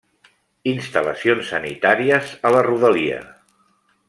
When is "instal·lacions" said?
0.71-1.51